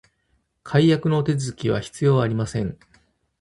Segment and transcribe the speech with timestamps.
[0.63, 2.75] 解約のお手続きは必要ありません